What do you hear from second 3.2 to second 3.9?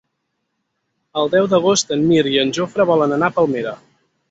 anar a Palmera.